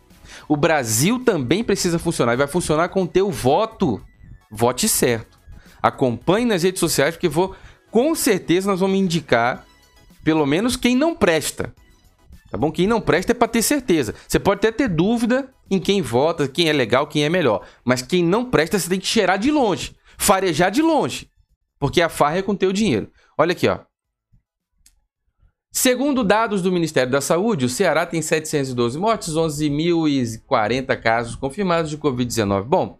O 0.47 0.55
Brasil 0.55 1.25
também 1.25 1.65
precisa 1.65 1.99
funcionar 1.99 2.35
e 2.35 2.37
vai 2.37 2.47
funcionar 2.47 2.91
com 2.91 3.05
o 3.05 3.09
teu 3.09 3.31
voto. 3.31 4.03
Vote 4.51 4.87
certo. 4.87 5.39
Acompanhe 5.81 6.45
nas 6.45 6.63
redes 6.63 6.81
sociais 6.81 7.15
porque 7.15 7.27
vou 7.27 7.57
com 7.91 8.15
certeza 8.15 8.71
nós 8.71 8.81
vamos 8.81 8.99
indicar 8.99 9.65
pelo 10.23 10.45
menos 10.45 10.77
quem 10.77 10.95
não 10.95 11.15
presta. 11.15 11.73
Tá 12.51 12.59
bom? 12.59 12.71
Quem 12.71 12.87
não 12.87 13.01
presta 13.01 13.33
é 13.33 13.35
para 13.35 13.49
ter 13.49 13.63
certeza. 13.63 14.15
Você 14.29 14.39
pode 14.39 14.59
até 14.59 14.73
ter 14.73 14.89
dúvida 14.89 15.49
em 15.71 15.79
quem 15.79 16.03
vota, 16.03 16.47
quem 16.47 16.69
é 16.69 16.73
legal, 16.75 17.07
quem 17.07 17.25
é 17.25 17.31
melhor, 17.31 17.67
mas 17.83 18.03
quem 18.03 18.23
não 18.23 18.45
presta 18.45 18.79
você 18.79 18.91
tem 18.91 19.01
que 19.01 19.07
cheirar 19.07 19.39
de 19.39 19.51
longe, 19.51 19.95
farejar 20.19 20.71
de 20.71 20.83
longe, 20.83 21.31
porque 21.79 22.03
a 22.03 22.09
farra 22.09 22.39
é 22.39 22.43
com 22.43 22.55
teu 22.55 22.73
dinheiro. 22.73 23.09
Olha 23.39 23.53
aqui, 23.53 23.69
ó. 23.69 23.79
Segundo 25.71 26.25
dados 26.25 26.61
do 26.61 26.73
Ministério 26.73 27.13
da 27.13 27.21
Saúde, 27.21 27.67
o 27.67 27.69
Ceará 27.69 28.05
tem 28.05 28.21
712 28.21 28.99
mortes, 28.99 29.35
11.040 29.35 31.01
casos 31.01 31.37
confirmados 31.37 31.89
de 31.89 31.97
Covid-19. 31.97 32.65
Bom, 32.65 32.99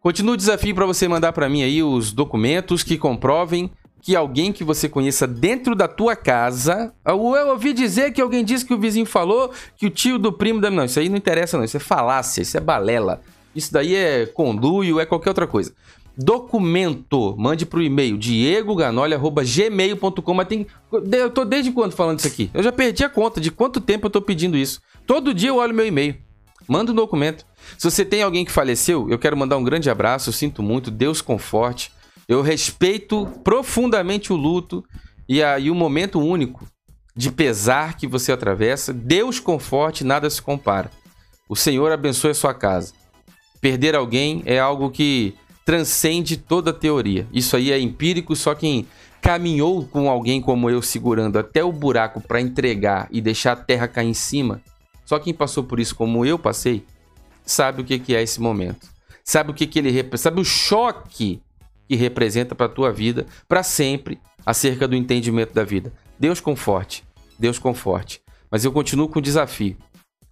continua 0.00 0.34
o 0.34 0.36
desafio 0.36 0.74
para 0.74 0.84
você 0.84 1.06
mandar 1.06 1.32
para 1.32 1.48
mim 1.48 1.62
aí 1.62 1.82
os 1.82 2.12
documentos 2.12 2.82
que 2.82 2.98
comprovem 2.98 3.70
que 4.00 4.16
alguém 4.16 4.52
que 4.52 4.64
você 4.64 4.88
conheça 4.88 5.26
dentro 5.26 5.74
da 5.76 5.86
tua 5.86 6.16
casa. 6.16 6.92
Eu 7.04 7.20
ouvi 7.20 7.72
dizer 7.72 8.12
que 8.12 8.20
alguém 8.20 8.44
disse 8.44 8.64
que 8.64 8.74
o 8.74 8.78
vizinho 8.78 9.06
falou 9.06 9.52
que 9.76 9.86
o 9.86 9.90
tio 9.90 10.18
do 10.18 10.32
primo 10.32 10.60
da. 10.60 10.70
Não, 10.70 10.84
isso 10.84 10.98
aí 10.98 11.08
não 11.08 11.16
interessa, 11.16 11.56
não. 11.56 11.64
Isso 11.64 11.76
é 11.76 11.80
falácia, 11.80 12.42
isso 12.42 12.56
é 12.56 12.60
balela. 12.60 13.20
Isso 13.54 13.72
daí 13.72 13.94
é 13.94 14.24
conluio, 14.24 15.00
é 15.00 15.06
qualquer 15.06 15.30
outra 15.30 15.46
coisa 15.46 15.74
documento, 16.18 17.34
mande 17.38 17.64
para 17.64 17.78
o 17.78 17.82
e-mail 17.82 18.18
diegoganoli@gmail.com. 18.18 20.34
Mas 20.34 20.48
tem 20.48 20.66
eu 21.12 21.30
tô 21.30 21.44
desde 21.44 21.70
quando 21.70 21.92
falando 21.92 22.18
isso 22.18 22.26
aqui? 22.26 22.50
Eu 22.52 22.60
já 22.60 22.72
perdi 22.72 23.04
a 23.04 23.08
conta 23.08 23.40
de 23.40 23.52
quanto 23.52 23.80
tempo 23.80 24.06
eu 24.06 24.10
tô 24.10 24.20
pedindo 24.20 24.56
isso. 24.56 24.80
Todo 25.06 25.32
dia 25.32 25.50
eu 25.50 25.56
olho 25.56 25.72
meu 25.72 25.86
e-mail. 25.86 26.16
Manda 26.66 26.90
um 26.90 26.94
documento. 26.94 27.46
Se 27.78 27.88
você 27.88 28.04
tem 28.04 28.20
alguém 28.22 28.44
que 28.44 28.50
faleceu, 28.50 29.08
eu 29.08 29.16
quero 29.18 29.36
mandar 29.36 29.56
um 29.56 29.64
grande 29.64 29.88
abraço, 29.88 30.28
eu 30.28 30.32
sinto 30.32 30.60
muito, 30.62 30.90
Deus 30.90 31.22
conforte. 31.22 31.92
Eu 32.26 32.42
respeito 32.42 33.26
profundamente 33.44 34.32
o 34.32 34.36
luto 34.36 34.84
e 35.28 35.40
aí 35.42 35.70
o 35.70 35.74
momento 35.74 36.18
único 36.18 36.66
de 37.16 37.30
pesar 37.30 37.96
que 37.96 38.08
você 38.08 38.32
atravessa. 38.32 38.92
Deus 38.92 39.38
conforte, 39.38 40.02
nada 40.04 40.28
se 40.28 40.42
compara. 40.42 40.90
O 41.48 41.54
Senhor 41.54 41.92
abençoe 41.92 42.32
a 42.32 42.34
sua 42.34 42.52
casa. 42.52 42.92
Perder 43.60 43.94
alguém 43.94 44.42
é 44.44 44.58
algo 44.58 44.90
que 44.90 45.36
transcende 45.68 46.38
toda 46.38 46.72
teoria. 46.72 47.26
Isso 47.30 47.54
aí 47.54 47.70
é 47.70 47.78
empírico, 47.78 48.34
só 48.34 48.54
quem 48.54 48.86
caminhou 49.20 49.84
com 49.84 50.08
alguém 50.08 50.40
como 50.40 50.70
eu 50.70 50.80
segurando 50.80 51.38
até 51.38 51.62
o 51.62 51.70
buraco 51.70 52.22
para 52.22 52.40
entregar 52.40 53.06
e 53.10 53.20
deixar 53.20 53.52
a 53.52 53.56
terra 53.56 53.86
cair 53.86 54.08
em 54.08 54.14
cima, 54.14 54.62
só 55.04 55.18
quem 55.18 55.34
passou 55.34 55.62
por 55.62 55.78
isso 55.78 55.94
como 55.94 56.24
eu 56.24 56.38
passei, 56.38 56.86
sabe 57.44 57.82
o 57.82 57.84
que, 57.84 57.98
que 57.98 58.16
é 58.16 58.22
esse 58.22 58.40
momento. 58.40 58.88
Sabe 59.22 59.50
o 59.50 59.54
que, 59.54 59.66
que 59.66 59.78
ele 59.78 59.92
sabe 60.16 60.40
o 60.40 60.44
choque 60.44 61.42
que 61.86 61.96
representa 61.96 62.54
para 62.54 62.64
a 62.64 62.70
tua 62.70 62.90
vida, 62.90 63.26
para 63.46 63.62
sempre, 63.62 64.18
acerca 64.46 64.88
do 64.88 64.96
entendimento 64.96 65.52
da 65.52 65.64
vida. 65.64 65.92
Deus 66.18 66.40
conforte, 66.40 67.04
Deus 67.38 67.58
conforte. 67.58 68.22
Mas 68.50 68.64
eu 68.64 68.72
continuo 68.72 69.06
com 69.06 69.18
o 69.18 69.22
desafio. 69.22 69.76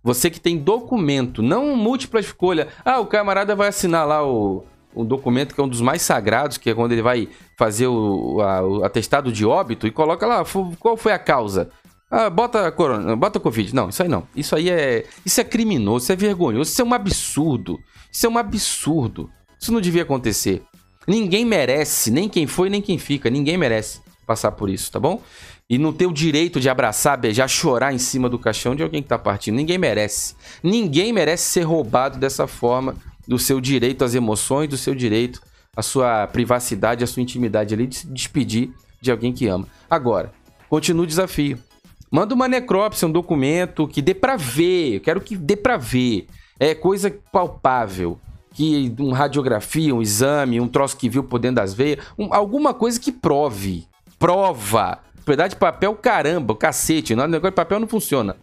Você 0.03 0.31
que 0.31 0.41
tem 0.41 0.57
documento, 0.57 1.43
não 1.43 1.77
múltipla 1.77 2.21
escolha. 2.21 2.69
Ah, 2.83 3.01
o 3.01 3.07
camarada 3.07 3.55
vai 3.55 3.69
assinar 3.69 4.07
lá 4.07 4.27
o, 4.27 4.65
um 4.97 5.05
documento 5.05 5.55
que 5.55 5.61
é 5.61 5.65
um 5.65 5.69
dos 5.69 5.83
mais 5.83 6.01
sagrados, 6.01 6.57
que 6.57 6.71
é 6.71 6.75
quando 6.75 6.93
ele 6.93 7.03
vai 7.03 7.29
fazer 7.57 7.87
o, 7.87 8.41
a, 8.41 8.63
o 8.63 8.85
atestado 8.85 9.31
de 9.31 9.45
óbito 9.45 9.87
e 9.87 9.91
coloca 9.91 10.27
lá 10.27 10.43
qual 10.79 10.97
foi 10.97 11.13
a 11.13 11.19
causa. 11.19 11.69
Ah, 12.11 12.31
bota 12.31 12.71
corona, 12.73 13.15
bota 13.15 13.39
covid. 13.39 13.75
Não, 13.75 13.91
isso 13.91 14.03
aí 14.03 14.09
não. 14.09 14.27
Isso 14.35 14.57
aí 14.57 14.71
é, 14.71 15.05
isso 15.25 15.41
é 15.41 15.45
criminoso, 15.45 16.05
isso 16.05 16.13
é 16.13 16.17
vergonhoso, 16.17 16.71
isso 16.71 16.81
é 16.81 16.85
um 16.85 16.95
absurdo. 16.95 17.79
Isso 18.11 18.27
é 18.27 18.29
um 18.29 18.39
absurdo. 18.39 19.29
Isso 19.61 19.73
não 19.73 19.81
devia 19.81 20.03
acontecer. 20.03 20.63
Ninguém 21.07 21.45
merece, 21.45 22.11
nem 22.11 22.29
quem 22.29 22.47
foi, 22.47 22.71
nem 22.71 22.81
quem 22.81 22.99
fica, 22.99 23.29
ninguém 23.29 23.59
merece 23.59 24.01
passar 24.27 24.53
por 24.53 24.71
isso, 24.71 24.91
tá 24.91 24.99
bom? 24.99 25.23
E 25.69 25.79
não 25.79 25.93
ter 25.93 26.07
o 26.07 26.13
direito 26.13 26.61
de 26.61 26.69
abraçar, 26.69 27.19
beijar, 27.19 27.49
chorar 27.49 27.93
em 27.93 27.99
cima 27.99 28.29
do 28.29 28.39
caixão 28.39 28.75
de 28.75 28.83
alguém 28.83 29.03
que 29.03 29.09
tá 29.09 29.19
partindo. 29.19 29.57
Ninguém 29.57 29.79
merece. 29.79 30.35
Ninguém 30.63 31.13
merece 31.13 31.45
ser 31.45 31.63
roubado 31.63 32.19
dessa 32.19 32.47
forma 32.47 32.97
do 33.27 33.39
seu 33.39 33.61
direito 33.61 34.05
às 34.05 34.15
emoções, 34.15 34.69
do 34.69 34.77
seu 34.77 34.95
direito 34.95 35.41
à 35.77 35.83
sua 35.83 36.27
privacidade, 36.27 37.05
à 37.05 37.07
sua 37.07 37.23
intimidade 37.23 37.75
ali, 37.75 37.87
de 37.87 37.97
se 37.97 38.07
despedir 38.07 38.71
de 39.01 39.11
alguém 39.11 39.33
que 39.33 39.47
ama. 39.47 39.67
Agora, 39.91 40.33
continua 40.69 41.05
o 41.05 41.07
desafio. 41.07 41.59
Manda 42.11 42.35
uma 42.35 42.49
necrópsia, 42.49 43.07
um 43.07 43.13
documento 43.13 43.87
que 43.87 44.01
dê 44.01 44.15
para 44.15 44.37
ver. 44.37 44.95
Eu 44.95 45.01
quero 45.01 45.21
que 45.21 45.37
dê 45.37 45.57
para 45.57 45.77
ver. 45.77 46.27
É 46.59 46.75
coisa 46.75 47.15
palpável. 47.31 48.19
Que 48.55 48.95
um 48.99 49.13
radiografia, 49.13 49.95
um 49.95 50.01
exame, 50.01 50.61
um 50.61 50.69
troço 50.69 50.97
que 50.97 51.11
viu 51.11 51.23
por 51.23 51.39
dentro 51.39 51.57
das 51.57 51.75
veias, 51.75 52.03
um, 52.19 52.33
alguma 52.33 52.73
coisa 52.73 52.99
que 52.99 53.13
prove. 53.13 53.85
Prova. 54.19 55.01
Propriedade 55.17 55.55
de 55.55 55.61
papel, 55.61 55.95
caramba, 55.95 56.55
cacete. 56.57 57.13
O 57.13 57.17
negócio 57.17 57.51
de 57.51 57.57
papel 57.57 57.81
não 57.81 57.89
funciona. 57.89 58.37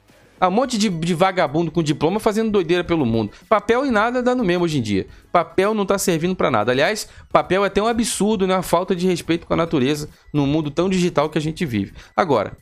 Um 0.47 0.51
monte 0.51 0.77
de, 0.77 0.89
de, 0.89 1.13
vagabundo 1.13 1.71
com 1.71 1.81
diploma 1.81 2.19
fazendo 2.19 2.51
doideira 2.51 2.83
pelo 2.83 3.05
mundo. 3.05 3.31
Papel 3.47 3.85
e 3.85 3.91
nada 3.91 4.21
dá 4.21 4.35
no 4.35 4.43
mesmo 4.43 4.65
hoje 4.65 4.79
em 4.79 4.81
dia. 4.81 5.07
Papel 5.31 5.73
não 5.73 5.85
tá 5.85 5.97
servindo 5.97 6.35
para 6.35 6.51
nada. 6.51 6.71
Aliás, 6.71 7.07
papel 7.31 7.63
é 7.63 7.67
até 7.67 7.81
um 7.81 7.87
absurdo, 7.87 8.45
né? 8.45 8.53
Uma 8.55 8.63
falta 8.63 8.95
de 8.95 9.07
respeito 9.07 9.47
com 9.47 9.53
a 9.53 9.57
natureza 9.57 10.09
no 10.33 10.45
mundo 10.45 10.69
tão 10.69 10.89
digital 10.89 11.29
que 11.29 11.37
a 11.37 11.41
gente 11.41 11.65
vive. 11.65 11.93
Agora, 12.15 12.57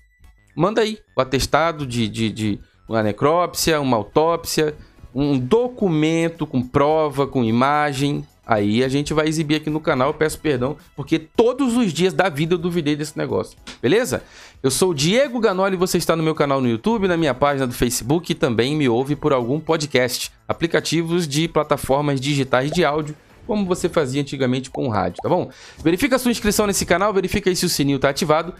manda 0.55 0.81
aí 0.81 1.00
o 1.15 1.21
atestado 1.21 1.85
de, 1.85 2.07
de, 2.07 2.29
de 2.29 2.59
uma 2.88 3.01
necrópsia, 3.01 3.81
uma 3.81 3.97
autópsia, 3.97 4.75
um 5.13 5.38
documento 5.38 6.45
com 6.45 6.61
prova, 6.61 7.27
com 7.27 7.43
imagem, 7.43 8.25
Aí 8.51 8.84
a 8.84 8.89
gente 8.89 9.13
vai 9.13 9.29
exibir 9.29 9.55
aqui 9.55 9.70
no 9.70 9.79
canal, 9.79 10.10
eu 10.10 10.13
peço 10.13 10.38
perdão, 10.38 10.75
porque 10.93 11.17
todos 11.17 11.77
os 11.77 11.93
dias 11.93 12.12
da 12.12 12.27
vida 12.27 12.55
eu 12.55 12.58
duvidei 12.58 12.98
desse 12.98 13.17
negócio. 13.17 13.58
Beleza? 13.81 14.24
Eu 14.62 14.70
sou 14.70 14.89
o 14.89 14.93
Diego 14.93 15.39
Ganoli 15.39 15.77
você 15.77 15.98
está 15.98 16.17
no 16.17 16.22
meu 16.22 16.36
canal 16.36 16.60
no 16.60 16.67
YouTube, 16.67 17.08
na 17.08 17.15
minha 17.15 17.34
página 17.34 17.65
do 17.65 17.74
Facebook 17.74 18.29
e 18.29 18.36
também 18.36 18.75
me 18.75 18.89
ouve 18.89 19.15
por 19.15 19.31
algum 19.31 19.58
podcast, 19.58 20.34
aplicativos 20.46 21.29
de 21.29 21.48
plataformas 21.48 22.20
digitais 22.20 22.70
de 22.72 22.84
áudio, 22.84 23.15
como 23.48 23.65
você 23.65 23.88
fazia 23.88 24.20
antigamente 24.20 24.70
com 24.70 24.86
o 24.86 24.89
rádio, 24.89 25.22
tá 25.24 25.29
bom? 25.29 25.50
Verifica 25.81 26.17
a 26.17 26.20
sua 26.20 26.31
inscrição 26.31 26.67
nesse 26.67 26.86
canal, 26.86 27.13
verifica 27.13 27.50
aí 27.50 27.55
se 27.55 27.65
o 27.65 27.70
sininho 27.70 27.96
está 27.96 28.10
ativado. 28.10 28.53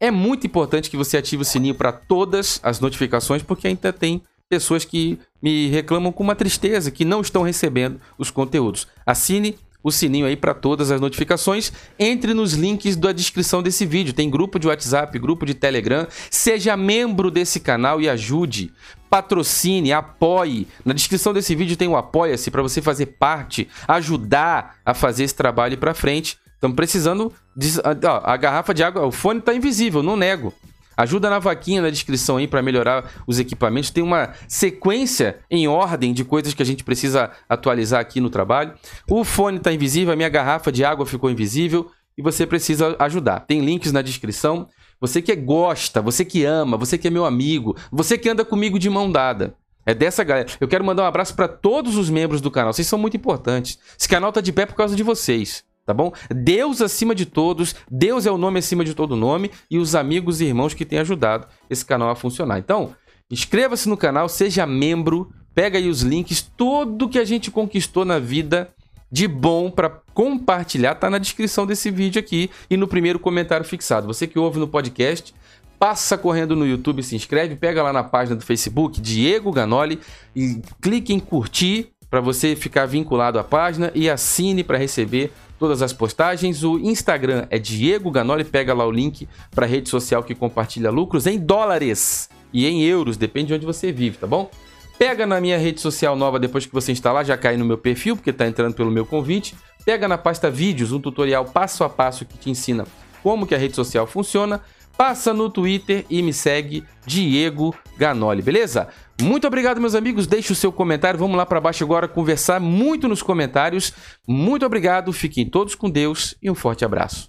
É 0.00 0.10
muito 0.10 0.44
importante 0.44 0.90
que 0.90 0.96
você 0.96 1.18
ative 1.18 1.42
o 1.42 1.44
sininho 1.44 1.76
para 1.76 1.92
todas 1.92 2.58
as 2.64 2.80
notificações, 2.80 3.44
porque 3.44 3.68
ainda 3.68 3.92
tem 3.92 4.20
pessoas 4.48 4.84
que 4.84 5.18
me 5.42 5.68
reclamam 5.68 6.12
com 6.12 6.22
uma 6.22 6.36
tristeza 6.36 6.90
que 6.90 7.04
não 7.04 7.20
estão 7.20 7.42
recebendo 7.42 8.00
os 8.16 8.30
conteúdos. 8.30 8.86
Assine 9.04 9.56
o 9.82 9.90
sininho 9.92 10.26
aí 10.26 10.36
para 10.36 10.54
todas 10.54 10.90
as 10.90 11.00
notificações. 11.00 11.72
Entre 11.98 12.34
nos 12.34 12.52
links 12.52 12.96
da 12.96 13.12
descrição 13.12 13.62
desse 13.62 13.86
vídeo. 13.86 14.12
Tem 14.12 14.30
grupo 14.30 14.58
de 14.58 14.66
WhatsApp, 14.66 15.16
grupo 15.18 15.46
de 15.46 15.54
Telegram. 15.54 16.06
Seja 16.30 16.76
membro 16.76 17.30
desse 17.30 17.60
canal 17.60 18.00
e 18.00 18.08
ajude. 18.08 18.72
Patrocine, 19.08 19.92
apoie. 19.92 20.66
Na 20.84 20.92
descrição 20.92 21.32
desse 21.32 21.54
vídeo 21.54 21.76
tem 21.76 21.88
o 21.88 21.96
Apoia-se 21.96 22.50
para 22.50 22.62
você 22.62 22.82
fazer 22.82 23.06
parte, 23.06 23.68
ajudar 23.86 24.76
a 24.84 24.92
fazer 24.92 25.24
esse 25.24 25.34
trabalho 25.34 25.78
para 25.78 25.94
frente. 25.94 26.36
Estamos 26.54 26.74
precisando. 26.74 27.32
De, 27.56 27.80
ó, 27.80 28.20
a 28.24 28.36
garrafa 28.36 28.74
de 28.74 28.82
água, 28.82 29.06
o 29.06 29.12
fone 29.12 29.38
está 29.38 29.54
invisível, 29.54 30.02
não 30.02 30.16
nego. 30.16 30.52
Ajuda 30.96 31.28
na 31.28 31.38
vaquinha 31.38 31.82
na 31.82 31.90
descrição 31.90 32.38
aí 32.38 32.48
para 32.48 32.62
melhorar 32.62 33.12
os 33.26 33.38
equipamentos. 33.38 33.90
Tem 33.90 34.02
uma 34.02 34.32
sequência 34.48 35.40
em 35.50 35.68
ordem 35.68 36.12
de 36.12 36.24
coisas 36.24 36.54
que 36.54 36.62
a 36.62 36.66
gente 36.66 36.82
precisa 36.82 37.30
atualizar 37.48 38.00
aqui 38.00 38.20
no 38.20 38.30
trabalho. 38.30 38.72
O 39.08 39.22
fone 39.24 39.58
está 39.58 39.72
invisível, 39.72 40.12
a 40.12 40.16
minha 40.16 40.28
garrafa 40.28 40.72
de 40.72 40.84
água 40.84 41.04
ficou 41.04 41.30
invisível 41.30 41.90
e 42.16 42.22
você 42.22 42.46
precisa 42.46 42.96
ajudar. 42.98 43.40
Tem 43.40 43.60
links 43.60 43.92
na 43.92 44.00
descrição. 44.00 44.68
Você 44.98 45.20
que 45.20 45.36
gosta, 45.36 46.00
você 46.00 46.24
que 46.24 46.44
ama, 46.44 46.78
você 46.78 46.96
que 46.96 47.08
é 47.08 47.10
meu 47.10 47.26
amigo, 47.26 47.76
você 47.92 48.16
que 48.16 48.28
anda 48.28 48.44
comigo 48.44 48.78
de 48.78 48.88
mão 48.88 49.12
dada. 49.12 49.54
É 49.84 49.94
dessa 49.94 50.24
galera. 50.24 50.48
Eu 50.60 50.66
quero 50.66 50.84
mandar 50.84 51.02
um 51.02 51.06
abraço 51.06 51.34
para 51.36 51.46
todos 51.46 51.96
os 51.96 52.08
membros 52.08 52.40
do 52.40 52.50
canal. 52.50 52.72
Vocês 52.72 52.88
são 52.88 52.98
muito 52.98 53.16
importantes. 53.16 53.78
Esse 53.96 54.08
canal 54.08 54.32
tá 54.32 54.40
de 54.40 54.52
pé 54.52 54.66
por 54.66 54.74
causa 54.74 54.96
de 54.96 55.02
vocês 55.02 55.62
tá 55.86 55.94
bom? 55.94 56.12
Deus 56.28 56.82
acima 56.82 57.14
de 57.14 57.24
todos, 57.24 57.76
Deus 57.88 58.26
é 58.26 58.30
o 58.30 58.36
nome 58.36 58.58
acima 58.58 58.84
de 58.84 58.92
todo 58.92 59.16
nome 59.16 59.50
e 59.70 59.78
os 59.78 59.94
amigos 59.94 60.40
e 60.40 60.46
irmãos 60.46 60.74
que 60.74 60.84
têm 60.84 60.98
ajudado 60.98 61.46
esse 61.70 61.84
canal 61.84 62.10
a 62.10 62.16
funcionar. 62.16 62.58
Então, 62.58 62.94
inscreva-se 63.30 63.88
no 63.88 63.96
canal, 63.96 64.28
seja 64.28 64.66
membro, 64.66 65.30
pega 65.54 65.78
aí 65.78 65.88
os 65.88 66.02
links, 66.02 66.50
tudo 66.56 67.08
que 67.08 67.18
a 67.18 67.24
gente 67.24 67.50
conquistou 67.50 68.04
na 68.04 68.18
vida 68.18 68.68
de 69.10 69.28
bom 69.28 69.70
para 69.70 69.88
compartilhar 70.12 70.96
tá 70.96 71.08
na 71.08 71.18
descrição 71.18 71.64
desse 71.64 71.90
vídeo 71.90 72.18
aqui 72.18 72.50
e 72.68 72.76
no 72.76 72.88
primeiro 72.88 73.20
comentário 73.20 73.64
fixado. 73.64 74.08
Você 74.08 74.26
que 74.26 74.38
ouve 74.38 74.58
no 74.58 74.66
podcast, 74.66 75.32
passa 75.78 76.18
correndo 76.18 76.56
no 76.56 76.66
YouTube, 76.66 77.02
se 77.02 77.14
inscreve, 77.14 77.54
pega 77.54 77.82
lá 77.82 77.92
na 77.92 78.02
página 78.02 78.36
do 78.36 78.44
Facebook 78.44 79.00
Diego 79.00 79.52
Ganoli 79.52 80.00
e 80.34 80.60
clique 80.82 81.12
em 81.12 81.20
curtir 81.20 81.92
para 82.10 82.20
você 82.20 82.56
ficar 82.56 82.86
vinculado 82.86 83.38
à 83.38 83.44
página 83.44 83.90
e 83.94 84.08
assine 84.08 84.64
para 84.64 84.78
receber 84.78 85.32
todas 85.58 85.82
as 85.82 85.92
postagens. 85.92 86.62
O 86.62 86.78
Instagram 86.78 87.46
é 87.50 87.58
Diego 87.58 88.10
Ganoli, 88.10 88.44
pega 88.44 88.74
lá 88.74 88.86
o 88.86 88.90
link 88.90 89.28
para 89.50 89.66
a 89.66 89.68
rede 89.68 89.88
social 89.88 90.22
que 90.22 90.34
compartilha 90.34 90.90
lucros 90.90 91.26
em 91.26 91.38
dólares 91.38 92.28
e 92.52 92.66
em 92.66 92.82
euros, 92.82 93.16
depende 93.16 93.48
de 93.48 93.54
onde 93.54 93.66
você 93.66 93.92
vive, 93.92 94.18
tá 94.18 94.26
bom? 94.26 94.50
Pega 94.98 95.26
na 95.26 95.40
minha 95.40 95.58
rede 95.58 95.80
social 95.80 96.16
nova 96.16 96.38
depois 96.38 96.64
que 96.64 96.72
você 96.72 96.90
instalar, 96.90 97.24
já 97.24 97.36
cai 97.36 97.56
no 97.56 97.64
meu 97.64 97.76
perfil, 97.76 98.16
porque 98.16 98.30
está 98.30 98.46
entrando 98.46 98.74
pelo 98.74 98.90
meu 98.90 99.04
convite. 99.04 99.54
Pega 99.84 100.08
na 100.08 100.16
pasta 100.16 100.50
vídeos 100.50 100.90
um 100.90 100.98
tutorial 100.98 101.44
passo 101.44 101.84
a 101.84 101.88
passo 101.88 102.24
que 102.24 102.38
te 102.38 102.48
ensina 102.48 102.86
como 103.22 103.46
que 103.46 103.54
a 103.54 103.58
rede 103.58 103.76
social 103.76 104.06
funciona. 104.06 104.62
Passa 104.96 105.34
no 105.34 105.50
Twitter 105.50 106.06
e 106.08 106.22
me 106.22 106.32
segue 106.32 106.84
Diego 107.04 107.74
Ganoli, 107.98 108.40
beleza? 108.40 108.88
Muito 109.20 109.46
obrigado, 109.46 109.80
meus 109.80 109.94
amigos. 109.94 110.26
Deixe 110.26 110.52
o 110.52 110.56
seu 110.56 110.72
comentário. 110.72 111.18
Vamos 111.18 111.36
lá 111.36 111.44
para 111.44 111.60
baixo 111.60 111.84
agora 111.84 112.08
conversar 112.08 112.60
muito 112.60 113.08
nos 113.08 113.22
comentários. 113.22 113.92
Muito 114.26 114.64
obrigado. 114.64 115.12
Fiquem 115.12 115.48
todos 115.48 115.74
com 115.74 115.90
Deus 115.90 116.34
e 116.42 116.50
um 116.50 116.54
forte 116.54 116.84
abraço. 116.84 117.28